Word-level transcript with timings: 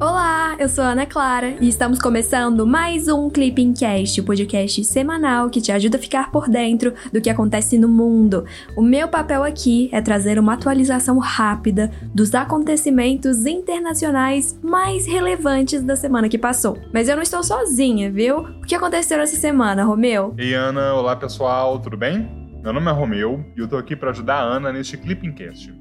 Olá, 0.00 0.54
eu 0.60 0.68
sou 0.68 0.84
Ana 0.84 1.04
Clara 1.06 1.56
e 1.60 1.68
estamos 1.68 1.98
começando 1.98 2.64
mais 2.64 3.08
um 3.08 3.28
Clipping 3.28 3.72
Cast, 3.72 4.20
o 4.20 4.24
podcast 4.24 4.84
semanal 4.84 5.50
que 5.50 5.60
te 5.60 5.72
ajuda 5.72 5.98
a 5.98 6.00
ficar 6.00 6.30
por 6.30 6.48
dentro 6.48 6.94
do 7.12 7.20
que 7.20 7.28
acontece 7.28 7.76
no 7.76 7.88
mundo. 7.88 8.44
O 8.76 8.82
meu 8.82 9.08
papel 9.08 9.42
aqui 9.42 9.90
é 9.92 10.00
trazer 10.00 10.38
uma 10.38 10.52
atualização 10.52 11.18
rápida 11.18 11.90
dos 12.14 12.32
acontecimentos 12.32 13.44
internacionais 13.44 14.56
mais 14.62 15.04
relevantes 15.04 15.82
da 15.82 15.96
semana 15.96 16.28
que 16.28 16.38
passou. 16.38 16.78
Mas 16.94 17.08
eu 17.08 17.16
não 17.16 17.22
estou 17.24 17.42
sozinha, 17.42 18.08
viu? 18.08 18.38
O 18.38 18.60
que 18.60 18.76
aconteceu 18.76 19.18
essa 19.18 19.34
semana, 19.34 19.82
Romeu? 19.82 20.32
Ei, 20.38 20.54
Ana, 20.54 20.94
olá 20.94 21.16
pessoal, 21.16 21.76
tudo 21.80 21.96
bem? 21.96 22.30
Meu 22.62 22.72
nome 22.72 22.88
é 22.88 22.92
Romeu 22.92 23.44
e 23.56 23.60
eu 23.60 23.66
tô 23.66 23.76
aqui 23.76 23.96
para 23.96 24.10
ajudar 24.10 24.36
a 24.36 24.44
Ana 24.44 24.72
neste 24.72 24.96
Clipping 24.96 25.32
Cast. 25.32 25.72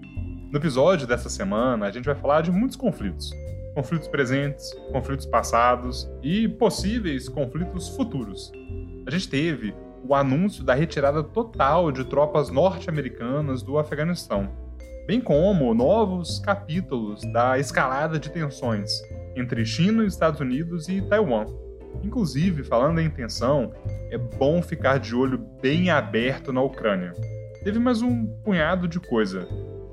No 0.52 0.58
episódio 0.58 1.06
dessa 1.06 1.30
semana, 1.30 1.86
a 1.86 1.92
gente 1.92 2.06
vai 2.06 2.16
falar 2.16 2.42
de 2.42 2.52
muitos 2.52 2.76
conflitos 2.76 3.32
conflitos 3.78 4.08
presentes, 4.08 4.74
conflitos 4.92 5.28
passados 5.28 6.10
e 6.24 6.48
possíveis 6.48 7.30
conflitos 7.30 7.88
futuros. 7.90 8.52
A 9.06 9.12
gente 9.12 9.30
teve 9.30 9.76
o 10.04 10.16
anúncio 10.16 10.64
da 10.64 10.74
retirada 10.74 11.22
total 11.22 11.92
de 11.92 12.04
tropas 12.04 12.50
norte-americanas 12.50 13.62
do 13.62 13.78
Afeganistão, 13.78 14.50
bem 15.06 15.22
como 15.22 15.76
novos 15.76 16.40
capítulos 16.40 17.22
da 17.32 17.60
escalada 17.60 18.18
de 18.18 18.32
tensões 18.32 18.90
entre 19.36 19.64
China, 19.64 20.04
Estados 20.08 20.40
Unidos 20.40 20.90
e 20.90 21.00
Taiwan. 21.04 21.46
Inclusive, 22.04 22.64
falando 22.64 23.00
em 23.00 23.12
tensão, 23.12 23.72
é 24.10 24.18
bom 24.18 24.60
ficar 24.60 24.98
de 24.98 25.16
olho 25.16 25.38
bem 25.62 25.92
aberto 25.92 26.52
na 26.52 26.64
Ucrânia. 26.64 27.14
Teve 27.64 27.78
mais 27.78 28.02
um 28.02 28.26
punhado 28.44 28.88
de 28.88 29.00
coisa, 29.00 29.48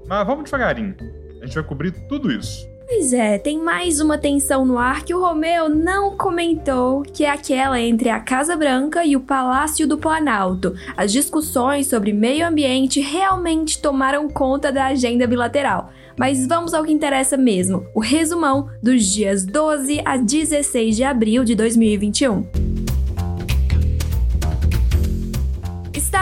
mas 0.09 0.27
vamos 0.27 0.45
devagarinho. 0.45 0.97
A 1.43 1.45
gente 1.45 1.55
vai 1.55 1.65
cobrir 1.65 1.93
tudo 2.09 2.33
isso. 2.33 2.74
Pois 2.97 3.13
é, 3.13 3.39
tem 3.39 3.59
mais 3.59 3.99
uma 3.99 4.17
tensão 4.17 4.65
no 4.65 4.79
ar 4.79 5.03
que 5.03 5.13
o 5.13 5.21
Romeu 5.21 5.69
não 5.69 6.17
comentou, 6.17 7.03
que 7.03 7.25
é 7.25 7.29
aquela 7.29 7.81
entre 7.81 8.09
a 8.09 8.21
Casa 8.21 8.57
Branca 8.57 9.05
e 9.05 9.17
o 9.17 9.21
Palácio 9.21 9.85
do 9.85 9.99
Planalto. 9.99 10.77
As 10.97 11.11
discussões 11.11 11.89
sobre 11.89 12.13
meio 12.13 12.47
ambiente 12.47 13.01
realmente 13.01 13.83
tomaram 13.83 14.29
conta 14.29 14.71
da 14.71 14.87
agenda 14.87 15.27
bilateral. 15.27 15.91
Mas 16.17 16.47
vamos 16.47 16.73
ao 16.73 16.85
que 16.85 16.93
interessa 16.93 17.37
mesmo: 17.37 17.85
o 17.93 17.99
resumão 17.99 18.69
dos 18.81 19.05
dias 19.07 19.45
12 19.45 20.01
a 20.05 20.17
16 20.17 20.95
de 20.95 21.03
abril 21.03 21.43
de 21.43 21.57
2021. 21.57 22.74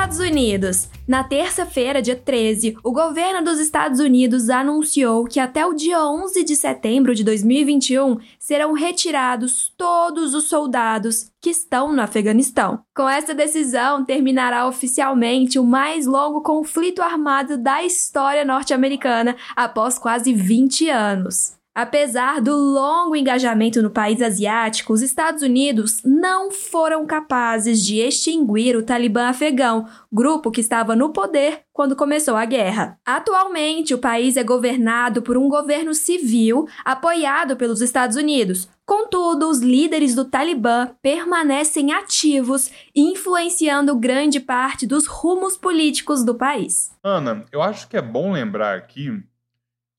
Estados 0.02 0.18
Unidos. 0.18 0.88
Na 1.06 1.22
terça-feira, 1.22 2.02
dia 2.02 2.16
13, 2.16 2.76
o 2.82 2.90
governo 2.90 3.44
dos 3.44 3.60
Estados 3.60 4.00
Unidos 4.00 4.50
anunciou 4.50 5.24
que 5.26 5.38
até 5.38 5.64
o 5.64 5.74
dia 5.74 6.04
11 6.04 6.42
de 6.42 6.56
setembro 6.56 7.14
de 7.14 7.22
2021 7.22 8.18
serão 8.36 8.72
retirados 8.72 9.72
todos 9.76 10.34
os 10.34 10.48
soldados 10.48 11.30
que 11.40 11.50
estão 11.50 11.92
no 11.92 12.02
Afeganistão. 12.02 12.80
Com 12.96 13.08
essa 13.08 13.32
decisão, 13.32 14.04
terminará 14.04 14.66
oficialmente 14.66 15.56
o 15.56 15.64
mais 15.64 16.04
longo 16.04 16.42
conflito 16.42 17.00
armado 17.00 17.56
da 17.56 17.84
história 17.84 18.44
norte-americana 18.44 19.36
após 19.54 20.00
quase 20.00 20.32
20 20.32 20.90
anos. 20.90 21.61
Apesar 21.74 22.42
do 22.42 22.54
longo 22.54 23.16
engajamento 23.16 23.80
no 23.80 23.88
país 23.88 24.20
asiático, 24.20 24.92
os 24.92 25.00
Estados 25.00 25.42
Unidos 25.42 26.02
não 26.04 26.50
foram 26.50 27.06
capazes 27.06 27.82
de 27.82 27.96
extinguir 27.98 28.76
o 28.76 28.82
Talibã 28.82 29.28
afegão, 29.28 29.88
grupo 30.12 30.50
que 30.50 30.60
estava 30.60 30.94
no 30.94 31.14
poder 31.14 31.62
quando 31.72 31.96
começou 31.96 32.36
a 32.36 32.44
guerra. 32.44 32.98
Atualmente, 33.06 33.94
o 33.94 33.98
país 33.98 34.36
é 34.36 34.44
governado 34.44 35.22
por 35.22 35.38
um 35.38 35.48
governo 35.48 35.94
civil 35.94 36.66
apoiado 36.84 37.56
pelos 37.56 37.80
Estados 37.80 38.18
Unidos. 38.18 38.68
Contudo, 38.84 39.48
os 39.48 39.60
líderes 39.60 40.14
do 40.14 40.26
Talibã 40.26 40.90
permanecem 41.00 41.90
ativos, 41.90 42.70
influenciando 42.94 43.96
grande 43.96 44.40
parte 44.40 44.86
dos 44.86 45.06
rumos 45.06 45.56
políticos 45.56 46.22
do 46.22 46.34
país. 46.34 46.90
Ana, 47.02 47.46
eu 47.50 47.62
acho 47.62 47.88
que 47.88 47.96
é 47.96 48.02
bom 48.02 48.32
lembrar 48.32 48.76
aqui 48.76 49.22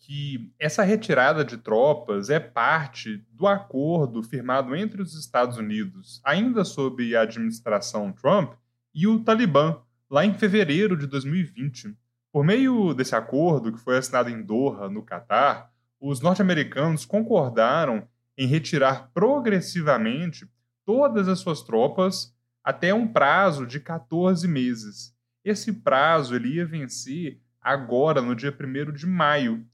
que 0.06 0.52
essa 0.59 0.84
retirada 0.84 1.46
de 1.46 1.56
tropas 1.56 2.30
é 2.30 2.38
parte 2.38 3.25
do 3.31 3.47
acordo 3.47 4.22
firmado 4.22 4.75
entre 4.75 5.02
os 5.02 5.16
Estados 5.18 5.58
Unidos, 5.58 6.19
ainda 6.25 6.66
sob 6.66 7.16
a 7.16 7.22
administração 7.22 8.12
Trump, 8.12 8.52
e 8.94 9.08
o 9.08 9.24
Talibã, 9.24 9.78
lá 10.09 10.25
em 10.25 10.34
fevereiro 10.34 10.97
de 10.97 11.08
2020. 11.08 11.96
Por 12.34 12.44
meio 12.44 12.94
desse 12.94 13.16
acordo, 13.16 13.72
que 13.72 13.80
foi 13.80 13.97
assinado 13.97 14.30
em 14.30 14.44
Doha, 14.44 14.90
no 14.90 15.02
Catar, 15.02 15.72
os 16.02 16.19
norte-americanos 16.19 17.06
concordaram 17.06 18.06
em 18.38 18.46
retirar 18.46 19.09
progressivamente 19.13 20.46
todas 20.86 21.30
as 21.30 21.40
suas 21.40 21.62
tropas 21.62 22.36
até 22.62 22.94
um 22.94 23.08
prazo 23.08 23.66
de 23.66 23.80
14 23.80 24.46
meses. 24.50 25.16
Esse 25.46 25.72
prazo 25.72 26.36
ele 26.36 26.56
ia 26.56 26.66
vencer 26.66 27.40
agora, 27.62 28.22
no 28.22 28.36
dia 28.36 28.53
1 28.53 28.92
de 28.92 29.08
maio, 29.08 29.66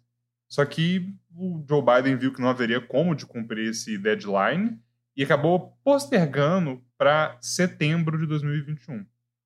só 0.50 0.66
que 0.66 1.14
o 1.36 1.64
Joe 1.70 1.82
Biden 1.82 2.18
viu 2.18 2.34
que 2.34 2.42
não 2.42 2.50
haveria 2.50 2.82
como 2.82 3.16
de 3.16 3.26
cumprir 3.26 3.70
esse 3.70 3.98
deadline 3.98 4.78
e 5.16 5.24
acabou 5.24 5.78
postergando 5.84 6.82
para 6.98 7.38
setembro 7.40 8.18
de 8.18 8.26
2021. 8.26 9.06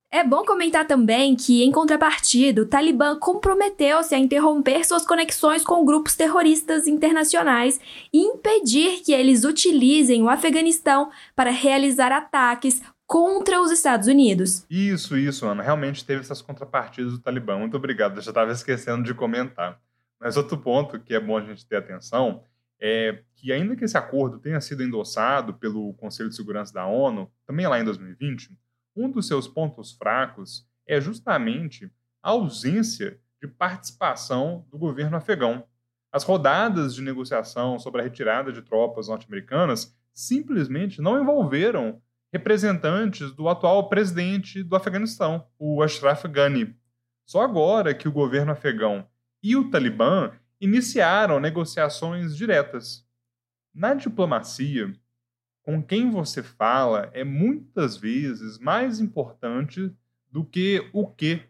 É 0.09 0.23
bom 0.23 0.45
comentar 0.45 0.85
também 0.85 1.35
que, 1.35 1.63
em 1.63 1.71
contrapartida, 1.71 2.61
o 2.61 2.67
Talibã 2.67 3.17
comprometeu-se 3.17 4.13
a 4.13 4.17
interromper 4.19 4.85
suas 4.85 5.07
conexões 5.07 5.63
com 5.63 5.83
grupos 5.83 6.15
terroristas 6.15 6.85
internacionais 6.85 7.79
e 8.13 8.19
impedir 8.19 9.01
que 9.03 9.11
eles 9.11 9.43
utilizem 9.43 10.21
o 10.21 10.29
Afeganistão 10.29 11.09
para 11.35 11.49
realizar 11.49 12.11
ataques 12.11 12.79
contra 13.07 13.59
os 13.59 13.71
Estados 13.71 14.07
Unidos. 14.07 14.67
Isso, 14.69 15.17
isso, 15.17 15.47
Ana. 15.47 15.63
Realmente 15.63 16.05
teve 16.05 16.21
essas 16.21 16.43
contrapartidas 16.43 17.13
do 17.13 17.19
Talibã. 17.19 17.57
Muito 17.57 17.75
obrigado. 17.75 18.17
Eu 18.17 18.21
já 18.21 18.29
estava 18.29 18.51
esquecendo 18.51 19.01
de 19.03 19.15
comentar. 19.15 19.81
Mas 20.23 20.37
outro 20.37 20.57
ponto 20.57 20.97
que 21.01 21.13
é 21.13 21.19
bom 21.19 21.37
a 21.37 21.41
gente 21.41 21.67
ter 21.67 21.75
atenção 21.75 22.45
é 22.79 23.23
que, 23.35 23.51
ainda 23.51 23.75
que 23.75 23.83
esse 23.83 23.97
acordo 23.97 24.39
tenha 24.39 24.61
sido 24.61 24.81
endossado 24.81 25.53
pelo 25.55 25.93
Conselho 25.95 26.29
de 26.29 26.35
Segurança 26.37 26.73
da 26.73 26.85
ONU, 26.87 27.29
também 27.45 27.67
lá 27.67 27.77
em 27.77 27.83
2020, 27.83 28.57
um 28.95 29.11
dos 29.11 29.27
seus 29.27 29.49
pontos 29.49 29.91
fracos 29.91 30.65
é 30.87 31.01
justamente 31.01 31.91
a 32.21 32.29
ausência 32.29 33.19
de 33.41 33.49
participação 33.49 34.65
do 34.71 34.77
governo 34.77 35.17
afegão. 35.17 35.65
As 36.09 36.23
rodadas 36.23 36.95
de 36.95 37.01
negociação 37.01 37.77
sobre 37.77 37.99
a 37.99 38.03
retirada 38.05 38.49
de 38.53 38.61
tropas 38.61 39.09
norte-americanas 39.09 39.93
simplesmente 40.13 41.01
não 41.01 41.21
envolveram 41.21 42.01
representantes 42.31 43.33
do 43.33 43.49
atual 43.49 43.89
presidente 43.89 44.63
do 44.63 44.73
Afeganistão, 44.73 45.45
o 45.59 45.83
Ashraf 45.83 46.23
Ghani. 46.29 46.73
Só 47.25 47.41
agora 47.41 47.93
que 47.93 48.07
o 48.07 48.11
governo 48.11 48.53
afegão 48.53 49.05
e 49.43 49.57
o 49.57 49.69
Talibã 49.69 50.31
iniciaram 50.59 51.39
negociações 51.39 52.35
diretas. 52.35 53.05
Na 53.75 53.93
diplomacia, 53.93 54.95
com 55.61 55.83
quem 55.83 56.09
você 56.09 56.41
fala 56.41 57.09
é 57.13 57.23
muitas 57.23 57.97
vezes 57.97 58.57
mais 58.57 58.99
importante 59.01 59.93
do 60.31 60.45
que 60.45 60.89
o 60.93 61.05
que 61.07 61.41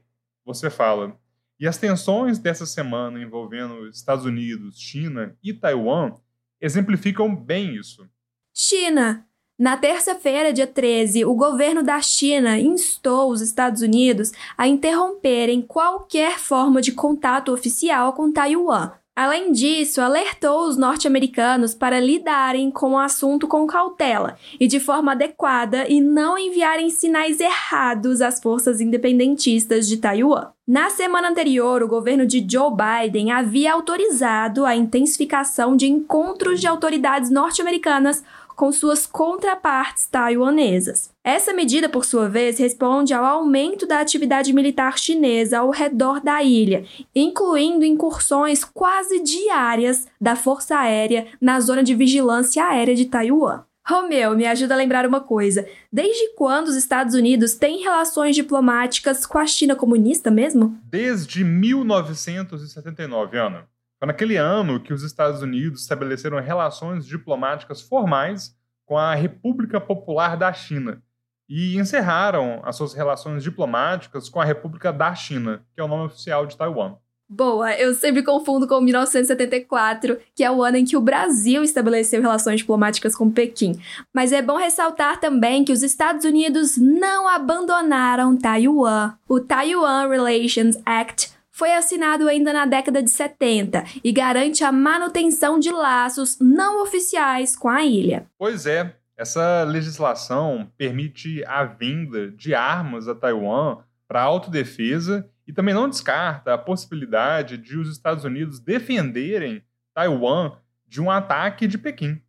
você 0.43 0.69
fala. 0.69 1.17
E 1.59 1.67
as 1.67 1.77
tensões 1.77 2.39
dessa 2.39 2.65
semana 2.65 3.21
envolvendo 3.21 3.87
Estados 3.87 4.25
Unidos, 4.25 4.79
China 4.79 5.37
e 5.43 5.53
Taiwan 5.53 6.15
exemplificam 6.59 7.35
bem 7.35 7.75
isso. 7.75 8.09
China, 8.53 9.27
na 9.57 9.77
terça-feira, 9.77 10.51
dia 10.51 10.65
13, 10.65 11.25
o 11.25 11.35
governo 11.35 11.83
da 11.83 12.01
China 12.01 12.57
instou 12.57 13.29
os 13.29 13.39
Estados 13.39 13.83
Unidos 13.83 14.31
a 14.57 14.67
interromperem 14.67 15.61
qualquer 15.61 16.39
forma 16.39 16.81
de 16.81 16.91
contato 16.91 17.53
oficial 17.53 18.13
com 18.13 18.31
Taiwan. 18.31 18.91
Além 19.15 19.51
disso, 19.51 20.01
alertou 20.01 20.67
os 20.67 20.75
norte-americanos 20.75 21.75
para 21.75 21.99
lidarem 21.99 22.71
com 22.71 22.93
o 22.93 22.97
assunto 22.97 23.47
com 23.47 23.67
cautela 23.67 24.35
e 24.59 24.65
de 24.65 24.79
forma 24.79 25.11
adequada 25.11 25.87
e 25.87 26.01
não 26.01 26.35
enviarem 26.35 26.89
sinais 26.89 27.39
errados 27.39 28.21
às 28.21 28.41
forças 28.41 28.81
independentistas 28.81 29.87
de 29.87 29.97
Taiwan. 29.97 30.47
Na 30.67 30.89
semana 30.89 31.29
anterior, 31.29 31.83
o 31.83 31.87
governo 31.87 32.25
de 32.25 32.43
Joe 32.49 32.71
Biden 32.71 33.31
havia 33.31 33.73
autorizado 33.73 34.65
a 34.65 34.75
intensificação 34.75 35.75
de 35.75 35.85
encontros 35.85 36.59
de 36.59 36.65
autoridades 36.65 37.29
norte-americanas 37.29 38.23
com 38.55 38.71
suas 38.71 39.05
contrapartes 39.05 40.07
taiwanesas. 40.07 41.11
Essa 41.23 41.53
medida, 41.53 41.87
por 41.87 42.05
sua 42.05 42.27
vez, 42.27 42.57
responde 42.57 43.13
ao 43.13 43.23
aumento 43.23 43.85
da 43.85 43.99
atividade 43.99 44.53
militar 44.53 44.97
chinesa 44.97 45.59
ao 45.59 45.69
redor 45.69 46.19
da 46.19 46.43
ilha, 46.43 46.85
incluindo 47.15 47.85
incursões 47.85 48.63
quase 48.63 49.21
diárias 49.23 50.07
da 50.19 50.35
Força 50.35 50.77
Aérea 50.77 51.27
na 51.39 51.59
zona 51.59 51.83
de 51.83 51.95
vigilância 51.95 52.65
aérea 52.65 52.95
de 52.95 53.05
Taiwan. 53.05 53.63
Romeu, 53.85 54.35
me 54.35 54.45
ajuda 54.45 54.73
a 54.73 54.77
lembrar 54.77 55.05
uma 55.05 55.19
coisa. 55.19 55.67
Desde 55.91 56.33
quando 56.35 56.69
os 56.69 56.75
Estados 56.77 57.13
Unidos 57.15 57.55
têm 57.55 57.83
relações 57.83 58.33
diplomáticas 58.33 59.25
com 59.25 59.37
a 59.37 59.45
China 59.45 59.75
comunista 59.75 60.31
mesmo? 60.31 60.79
Desde 60.85 61.43
1979, 61.43 63.37
Ana. 63.37 63.67
Foi 64.03 64.07
naquele 64.07 64.35
ano 64.35 64.81
que 64.81 64.91
os 64.91 65.01
Estados 65.01 65.41
Unidos 65.41 65.83
estabeleceram 65.83 66.37
relações 66.41 67.05
diplomáticas 67.05 67.81
formais 67.81 68.53
com 68.85 68.97
a 68.97 69.15
República 69.15 69.79
Popular 69.79 70.35
da 70.35 70.51
China 70.51 71.01
e 71.47 71.77
encerraram 71.77 72.59
as 72.65 72.75
suas 72.75 72.93
relações 72.93 73.41
diplomáticas 73.41 74.27
com 74.27 74.41
a 74.41 74.43
República 74.43 74.91
da 74.91 75.15
China, 75.15 75.65
que 75.73 75.79
é 75.79 75.83
o 75.85 75.87
nome 75.87 76.07
oficial 76.07 76.45
de 76.45 76.57
Taiwan. 76.57 76.97
Boa, 77.29 77.73
eu 77.75 77.93
sempre 77.93 78.23
confundo 78.23 78.67
com 78.67 78.81
1974, 78.81 80.19
que 80.35 80.43
é 80.43 80.51
o 80.51 80.61
ano 80.61 80.75
em 80.75 80.83
que 80.83 80.97
o 80.97 81.01
Brasil 81.01 81.63
estabeleceu 81.63 82.21
relações 82.21 82.59
diplomáticas 82.59 83.15
com 83.15 83.31
Pequim. 83.31 83.79
Mas 84.13 84.33
é 84.33 84.41
bom 84.41 84.57
ressaltar 84.57 85.21
também 85.21 85.63
que 85.63 85.71
os 85.71 85.81
Estados 85.81 86.25
Unidos 86.25 86.75
não 86.75 87.29
abandonaram 87.29 88.35
Taiwan. 88.35 89.13
O 89.29 89.39
Taiwan 89.39 90.09
Relations 90.09 90.77
Act 90.85 91.31
foi 91.53 91.71
assinado 91.71 92.27
ainda 92.27 92.51
na 92.51 92.65
década 92.65 93.01
de 93.01 93.11
70 93.11 93.83
e 94.03 94.11
garante 94.11 94.63
a 94.63 94.71
manutenção 94.71 95.59
de 95.59 95.71
laços 95.71 96.39
não 96.39 96.81
oficiais 96.81 97.55
com 97.55 97.69
a 97.69 97.83
ilha. 97.85 98.25
Pois 98.39 98.65
é, 98.65 98.95
essa 99.15 99.63
legislação 99.63 100.67
permite 100.75 101.45
a 101.45 101.63
venda 101.63 102.31
de 102.31 102.55
armas 102.55 103.07
a 103.07 103.13
Taiwan 103.13 103.77
para 104.07 104.23
autodefesa 104.23 105.29
e 105.47 105.53
também 105.53 105.75
não 105.75 105.87
descarta 105.87 106.55
a 106.55 106.57
possibilidade 106.57 107.57
de 107.57 107.77
os 107.77 107.89
Estados 107.89 108.23
Unidos 108.23 108.59
defenderem 108.59 109.63
Taiwan 109.93 110.53
de 110.87 110.99
um 110.99 111.11
ataque 111.11 111.67
de 111.67 111.77
Pequim. 111.77 112.19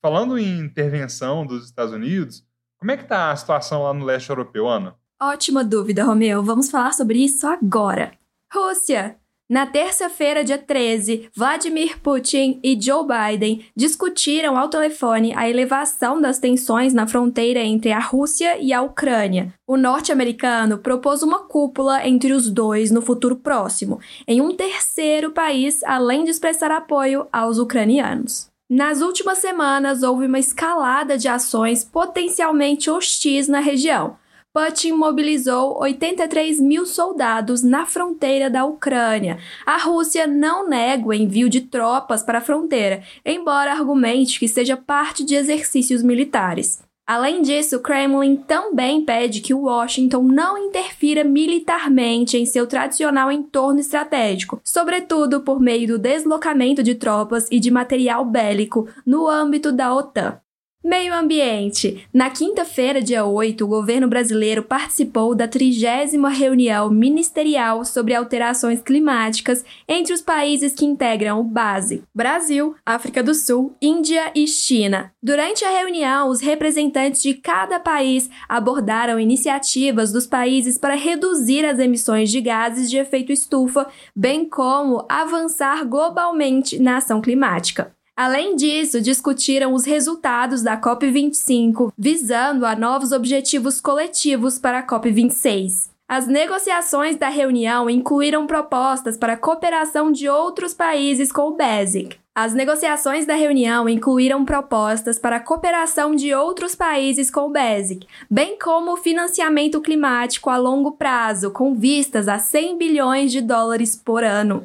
Falando 0.00 0.36
em 0.36 0.58
intervenção 0.58 1.46
dos 1.46 1.66
Estados 1.66 1.92
Unidos, 1.92 2.44
como 2.78 2.90
é 2.90 2.96
que 2.96 3.04
está 3.04 3.30
a 3.30 3.36
situação 3.36 3.84
lá 3.84 3.94
no 3.94 4.04
leste 4.04 4.28
europeu, 4.28 4.68
Ana? 4.68 4.96
Ótima 5.20 5.62
dúvida, 5.62 6.02
Romeu. 6.02 6.42
Vamos 6.42 6.68
falar 6.68 6.92
sobre 6.92 7.24
isso 7.24 7.46
agora. 7.46 8.10
Rússia. 8.54 9.16
Na 9.48 9.64
terça-feira, 9.64 10.44
dia 10.44 10.58
13, 10.58 11.30
Vladimir 11.34 11.98
Putin 12.00 12.60
e 12.62 12.78
Joe 12.78 13.02
Biden 13.06 13.64
discutiram 13.74 14.58
ao 14.58 14.68
telefone 14.68 15.32
a 15.34 15.48
elevação 15.48 16.20
das 16.20 16.38
tensões 16.38 16.92
na 16.92 17.06
fronteira 17.06 17.60
entre 17.60 17.92
a 17.92 17.98
Rússia 17.98 18.58
e 18.58 18.70
a 18.70 18.82
Ucrânia. 18.82 19.54
O 19.66 19.78
norte-americano 19.78 20.76
propôs 20.76 21.22
uma 21.22 21.40
cúpula 21.40 22.06
entre 22.06 22.34
os 22.34 22.50
dois 22.50 22.90
no 22.90 23.00
futuro 23.00 23.36
próximo, 23.36 24.00
em 24.28 24.42
um 24.42 24.54
terceiro 24.54 25.30
país, 25.30 25.82
além 25.84 26.22
de 26.24 26.30
expressar 26.30 26.70
apoio 26.70 27.26
aos 27.32 27.58
ucranianos. 27.58 28.50
Nas 28.68 29.00
últimas 29.00 29.38
semanas, 29.38 30.02
houve 30.02 30.26
uma 30.26 30.38
escalada 30.38 31.16
de 31.16 31.26
ações 31.26 31.84
potencialmente 31.84 32.90
hostis 32.90 33.48
na 33.48 33.60
região 33.60 34.16
Putin 34.54 34.92
mobilizou 34.92 35.80
83 35.80 36.60
mil 36.60 36.84
soldados 36.84 37.62
na 37.62 37.86
fronteira 37.86 38.50
da 38.50 38.66
Ucrânia. 38.66 39.38
A 39.64 39.78
Rússia 39.78 40.26
não 40.26 40.68
nega 40.68 41.08
o 41.08 41.14
envio 41.14 41.48
de 41.48 41.62
tropas 41.62 42.22
para 42.22 42.36
a 42.36 42.42
fronteira, 42.42 43.02
embora 43.24 43.72
argumente 43.72 44.38
que 44.38 44.46
seja 44.46 44.76
parte 44.76 45.24
de 45.24 45.34
exercícios 45.34 46.02
militares. 46.02 46.82
Além 47.06 47.40
disso, 47.40 47.76
o 47.76 47.80
Kremlin 47.80 48.36
também 48.36 49.02
pede 49.06 49.40
que 49.40 49.54
Washington 49.54 50.22
não 50.22 50.58
interfira 50.58 51.24
militarmente 51.24 52.36
em 52.36 52.44
seu 52.44 52.66
tradicional 52.66 53.32
entorno 53.32 53.80
estratégico, 53.80 54.60
sobretudo 54.62 55.40
por 55.40 55.60
meio 55.60 55.88
do 55.88 55.98
deslocamento 55.98 56.82
de 56.82 56.94
tropas 56.94 57.48
e 57.50 57.58
de 57.58 57.70
material 57.70 58.22
bélico 58.22 58.86
no 59.06 59.26
âmbito 59.26 59.72
da 59.72 59.94
OTAN. 59.94 60.41
Meio 60.84 61.14
Ambiente. 61.14 62.08
Na 62.12 62.28
quinta-feira, 62.28 63.00
dia 63.00 63.24
8, 63.24 63.64
o 63.64 63.68
governo 63.68 64.08
brasileiro 64.08 64.64
participou 64.64 65.32
da 65.32 65.46
trigésima 65.46 66.28
reunião 66.28 66.90
ministerial 66.90 67.84
sobre 67.84 68.16
alterações 68.16 68.82
climáticas 68.82 69.64
entre 69.86 70.12
os 70.12 70.20
países 70.20 70.74
que 70.74 70.84
integram 70.84 71.38
o 71.38 71.44
BASE: 71.44 72.02
Brasil, 72.12 72.74
África 72.84 73.22
do 73.22 73.32
Sul, 73.32 73.76
Índia 73.80 74.32
e 74.34 74.44
China. 74.48 75.12
Durante 75.22 75.64
a 75.64 75.70
reunião, 75.70 76.28
os 76.28 76.40
representantes 76.40 77.22
de 77.22 77.34
cada 77.34 77.78
país 77.78 78.28
abordaram 78.48 79.20
iniciativas 79.20 80.10
dos 80.10 80.26
países 80.26 80.76
para 80.76 80.96
reduzir 80.96 81.64
as 81.64 81.78
emissões 81.78 82.28
de 82.28 82.40
gases 82.40 82.90
de 82.90 82.96
efeito 82.96 83.30
estufa, 83.30 83.86
bem 84.16 84.48
como 84.48 85.06
avançar 85.08 85.84
globalmente 85.84 86.80
na 86.80 86.96
ação 86.96 87.20
climática. 87.20 87.92
Além 88.16 88.54
disso, 88.56 89.00
discutiram 89.00 89.72
os 89.72 89.84
resultados 89.86 90.62
da 90.62 90.78
COP25, 90.78 91.92
visando 91.96 92.66
a 92.66 92.76
novos 92.76 93.10
objetivos 93.10 93.80
coletivos 93.80 94.58
para 94.58 94.80
a 94.80 94.86
COP26. 94.86 95.90
As 96.06 96.26
negociações 96.26 97.16
da 97.16 97.30
reunião 97.30 97.88
incluíram 97.88 98.46
propostas 98.46 99.16
para 99.16 99.32
a 99.32 99.36
cooperação 99.36 100.12
de 100.12 100.28
outros 100.28 100.74
países 100.74 101.32
com 101.32 101.48
o 101.48 101.56
BASIC. 101.56 102.18
As 102.34 102.52
negociações 102.52 103.24
da 103.24 103.34
reunião 103.34 103.88
incluíram 103.88 104.44
propostas 104.44 105.18
para 105.18 105.36
a 105.36 105.40
cooperação 105.40 106.14
de 106.14 106.34
outros 106.34 106.74
países 106.74 107.30
com 107.30 107.46
o 107.46 107.50
BASIC, 107.50 108.06
bem 108.30 108.58
como 108.58 108.92
o 108.92 108.96
financiamento 108.98 109.80
climático 109.80 110.50
a 110.50 110.58
longo 110.58 110.92
prazo, 110.92 111.50
com 111.50 111.74
vistas 111.74 112.28
a 112.28 112.38
100 112.38 112.76
bilhões 112.76 113.32
de 113.32 113.40
dólares 113.40 113.96
por 113.96 114.22
ano. 114.22 114.62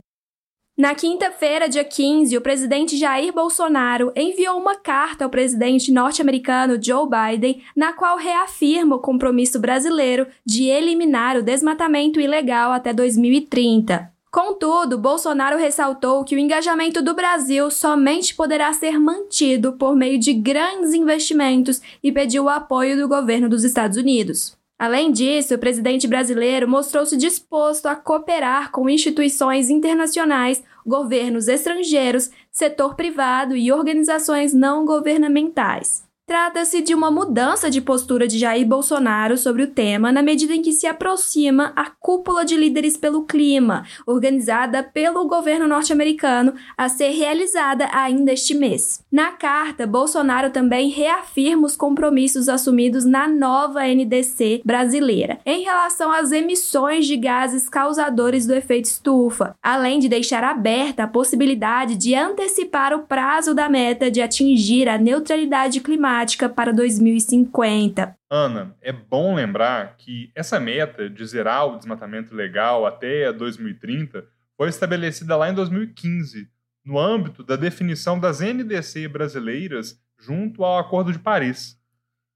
Na 0.78 0.94
quinta-feira, 0.94 1.68
dia 1.68 1.84
15, 1.84 2.38
o 2.38 2.42
presidente 2.42 2.96
Jair 2.98 3.34
Bolsonaro 3.34 4.14
enviou 4.16 4.60
uma 4.60 4.76
carta 4.76 5.24
ao 5.24 5.30
presidente 5.30 5.92
norte-americano 5.92 6.78
Joe 6.80 7.10
Biden, 7.10 7.64
na 7.76 7.94
qual 7.94 8.16
reafirma 8.16 8.96
o 8.96 9.00
compromisso 9.00 9.60
brasileiro 9.60 10.28
de 10.46 10.66
eliminar 10.66 11.36
o 11.36 11.42
desmatamento 11.42 12.22
ilegal 12.22 12.72
até 12.72 12.94
2030. 12.94 14.08
Contudo, 14.30 15.00
Bolsonaro 15.00 15.58
ressaltou 15.58 16.24
que 16.24 16.36
o 16.36 16.40
engajamento 16.40 17.02
do 17.02 17.16
Brasil 17.16 17.72
somente 17.72 18.36
poderá 18.36 18.72
ser 18.72 19.00
mantido 19.00 19.74
por 19.74 19.96
meio 19.96 20.20
de 20.20 20.32
grandes 20.32 20.94
investimentos 20.94 21.82
e 22.04 22.12
pediu 22.12 22.44
o 22.44 22.50
apoio 22.50 22.96
do 22.96 23.08
governo 23.08 23.50
dos 23.50 23.64
Estados 23.64 23.98
Unidos. 23.98 24.57
Além 24.80 25.12
disso, 25.12 25.56
o 25.56 25.60
presidente 25.60 26.08
brasileiro 26.08 26.68
mostrou-se 26.68 27.18
disposto 27.18 27.88
a 27.88 27.96
cooperar 27.96 28.72
com 28.72 28.90
instituições 28.90 29.70
internacionais, 29.70 30.64
governos 30.86 31.48
estrangeiros, 31.48 32.30
setor 32.52 32.96
privado 32.96 33.56
e 33.56 33.72
organizações 33.72 34.54
não 34.54 34.86
governamentais. 34.86 36.07
Trata-se 36.28 36.82
de 36.82 36.94
uma 36.94 37.10
mudança 37.10 37.70
de 37.70 37.80
postura 37.80 38.28
de 38.28 38.38
Jair 38.38 38.68
Bolsonaro 38.68 39.38
sobre 39.38 39.64
o 39.64 39.68
tema 39.68 40.12
na 40.12 40.22
medida 40.22 40.54
em 40.54 40.62
que 40.62 40.74
se 40.74 40.86
aproxima 40.86 41.72
a 41.74 41.90
Cúpula 41.90 42.44
de 42.44 42.58
Líderes 42.58 42.98
pelo 42.98 43.24
Clima, 43.24 43.86
organizada 44.06 44.84
pelo 44.84 45.26
governo 45.26 45.70
norte-americano, 45.70 46.54
a 46.78 46.90
ser 46.90 47.12
realizada 47.12 47.88
ainda 47.94 48.34
este 48.34 48.54
mês. 48.54 49.06
Na 49.10 49.32
carta, 49.32 49.88
Bolsonaro 49.88 50.50
também 50.50 50.90
reafirma 50.90 51.66
os 51.66 51.78
compromissos 51.78 52.50
assumidos 52.50 53.06
na 53.06 53.30
nova 53.30 53.88
NDC 53.88 54.62
brasileira 54.66 55.40
em 55.46 55.64
relação 55.64 56.12
às 56.12 56.34
emissões 56.34 57.06
de 57.06 57.16
gases 57.16 57.70
causadores 57.70 58.46
do 58.46 58.54
efeito 58.54 58.84
estufa, 58.84 59.56
além 59.64 59.98
de 59.98 60.10
deixar 60.10 60.44
aberta 60.44 61.04
a 61.04 61.08
possibilidade 61.08 61.96
de 61.96 62.14
antecipar 62.14 62.94
o 62.94 63.04
prazo 63.04 63.56
da 63.56 63.70
meta 63.70 64.12
de 64.12 64.22
atingir 64.22 64.90
a 64.90 64.98
neutralidade 64.98 65.80
climática 65.80 66.17
climática 66.18 66.50
para 66.50 66.74
2050. 66.74 68.16
Ana, 68.30 68.76
é 68.82 68.92
bom 68.92 69.36
lembrar 69.36 69.96
que 69.98 70.32
essa 70.34 70.60
meta 70.60 71.10
de 71.10 71.26
zerar 71.26 71.68
o 71.68 71.78
desmatamento 71.78 72.34
legal 72.34 72.86
até 72.86 73.32
2030 73.32 74.26
foi 74.56 74.70
estabelecida 74.70 75.36
lá 75.36 75.50
em 75.50 75.54
2015, 75.54 76.50
no 76.84 76.98
âmbito 76.98 77.44
da 77.44 77.56
definição 77.56 78.20
das 78.20 78.40
NDC 78.40 79.08
brasileiras 79.08 80.02
junto 80.18 80.64
ao 80.64 80.80
Acordo 80.80 81.12
de 81.12 81.20
Paris. 81.20 81.78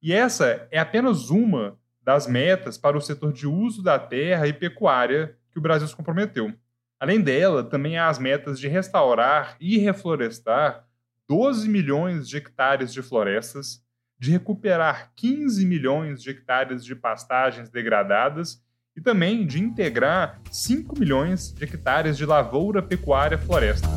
E 0.01 0.13
essa 0.13 0.67
é 0.69 0.79
apenas 0.79 1.29
uma 1.29 1.77
das 2.03 2.27
metas 2.27 2.77
para 2.77 2.97
o 2.97 3.01
setor 3.01 3.33
de 3.33 3.47
uso 3.47 3.81
da 3.81 3.97
terra 3.97 4.47
e 4.47 4.53
pecuária 4.53 5.35
que 5.51 5.57
o 5.57 5.61
Brasil 5.61 5.87
se 5.87 5.95
comprometeu. 5.95 6.53
Além 6.99 7.19
dela, 7.19 7.63
também 7.63 7.97
há 7.97 8.09
as 8.09 8.19
metas 8.19 8.59
de 8.59 8.67
restaurar 8.67 9.55
e 9.59 9.79
reflorestar 9.79 10.85
12 11.31 11.69
milhões 11.69 12.27
de 12.27 12.35
hectares 12.35 12.91
de 12.91 13.01
florestas, 13.01 13.81
de 14.19 14.31
recuperar 14.31 15.13
15 15.15 15.65
milhões 15.65 16.21
de 16.21 16.29
hectares 16.29 16.83
de 16.83 16.93
pastagens 16.93 17.69
degradadas 17.69 18.61
e 18.97 18.99
também 18.99 19.47
de 19.47 19.57
integrar 19.57 20.41
5 20.51 20.99
milhões 20.99 21.53
de 21.53 21.63
hectares 21.63 22.17
de 22.17 22.25
lavoura 22.25 22.83
pecuária 22.83 23.37
floresta. 23.37 23.87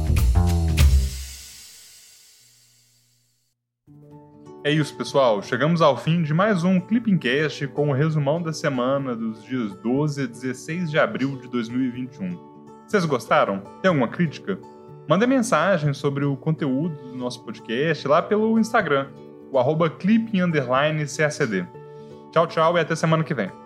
É 4.64 4.70
isso, 4.70 4.96
pessoal. 4.96 5.42
Chegamos 5.42 5.82
ao 5.82 5.96
fim 5.96 6.22
de 6.22 6.32
mais 6.32 6.62
um 6.62 6.80
Clipping 6.80 7.18
Cast 7.18 7.66
com 7.66 7.88
o 7.88 7.92
resumão 7.92 8.40
da 8.40 8.52
semana 8.52 9.16
dos 9.16 9.42
dias 9.42 9.74
12 9.82 10.22
a 10.22 10.26
16 10.26 10.88
de 10.88 11.00
abril 11.00 11.36
de 11.40 11.48
2021. 11.48 12.30
Vocês 12.86 13.04
gostaram? 13.04 13.58
Tem 13.82 13.88
alguma 13.88 14.06
crítica? 14.06 14.56
Manda 15.06 15.26
mensagem 15.26 15.92
sobre 15.92 16.24
o 16.24 16.34
conteúdo 16.34 16.96
do 17.10 17.16
nosso 17.16 17.44
podcast 17.44 18.08
lá 18.08 18.22
pelo 18.22 18.58
Instagram, 18.58 19.08
o 19.52 19.58
arroba 19.58 19.90
clipping__cacd. 19.90 21.68
Tchau, 22.32 22.46
tchau 22.46 22.78
e 22.78 22.80
até 22.80 22.96
semana 22.96 23.22
que 23.22 23.34
vem. 23.34 23.63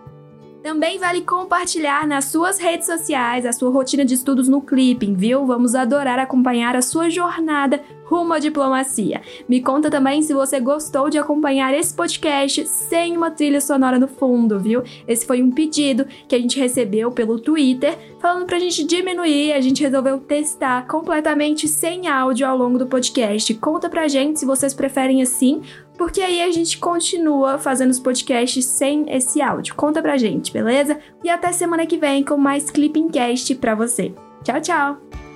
Também 0.69 0.99
vale 0.99 1.21
compartilhar 1.21 2.05
nas 2.05 2.25
suas 2.25 2.59
redes 2.59 2.85
sociais 2.85 3.43
a 3.43 3.51
sua 3.51 3.71
rotina 3.71 4.05
de 4.05 4.13
estudos 4.13 4.47
no 4.47 4.61
Clipping, 4.61 5.15
viu? 5.15 5.43
Vamos 5.43 5.73
adorar 5.73 6.19
acompanhar 6.19 6.75
a 6.75 6.81
sua 6.83 7.09
jornada 7.09 7.81
rumo 8.05 8.33
à 8.33 8.39
diplomacia. 8.39 9.19
Me 9.47 9.61
conta 9.61 9.89
também 9.89 10.21
se 10.21 10.31
você 10.31 10.59
gostou 10.59 11.09
de 11.09 11.17
acompanhar 11.17 11.73
esse 11.73 11.91
podcast 11.93 12.67
sem 12.67 13.17
uma 13.17 13.31
trilha 13.31 13.59
sonora 13.59 13.97
no 13.97 14.07
fundo, 14.07 14.59
viu? 14.59 14.83
Esse 15.07 15.25
foi 15.25 15.41
um 15.41 15.49
pedido 15.49 16.05
que 16.27 16.35
a 16.35 16.39
gente 16.39 16.59
recebeu 16.59 17.11
pelo 17.11 17.39
Twitter, 17.39 17.97
falando 18.19 18.45
pra 18.45 18.59
gente 18.59 18.83
diminuir, 18.83 19.53
a 19.53 19.61
gente 19.61 19.81
resolveu 19.81 20.19
testar 20.19 20.85
completamente 20.87 21.67
sem 21.67 22.07
áudio 22.07 22.47
ao 22.47 22.57
longo 22.57 22.77
do 22.77 22.85
podcast. 22.85 23.51
Conta 23.55 23.89
pra 23.89 24.07
gente 24.07 24.39
se 24.39 24.45
vocês 24.45 24.73
preferem 24.73 25.21
assim 25.21 25.63
porque 25.99 26.21
aí 26.21 26.41
a 26.41 26.49
gente 26.49 26.77
continua 26.77 27.57
fazendo 27.57 27.91
os 27.91 27.99
podcasts 27.99 28.65
sem 28.65 29.05
esse 29.13 29.41
áudio. 29.41 29.75
Conta 29.75 30.01
pra 30.01 30.17
gente, 30.17 30.49
beleza? 30.51 30.97
E 31.21 31.29
até 31.29 31.51
semana 31.51 31.85
que 31.85 31.97
vem 31.97 32.23
com 32.23 32.37
mais 32.37 32.71
Clipping 32.71 33.09
Cast 33.09 33.53
pra 33.55 33.75
você. 33.75 34.13
Tchau, 34.41 34.61
tchau! 34.61 35.28